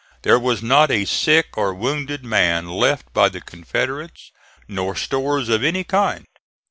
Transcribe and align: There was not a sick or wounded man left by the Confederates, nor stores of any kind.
There 0.23 0.39
was 0.39 0.63
not 0.63 0.89
a 0.89 1.05
sick 1.05 1.55
or 1.59 1.75
wounded 1.75 2.25
man 2.25 2.67
left 2.67 3.13
by 3.13 3.29
the 3.29 3.39
Confederates, 3.39 4.31
nor 4.67 4.95
stores 4.95 5.47
of 5.47 5.63
any 5.63 5.83
kind. 5.83 6.25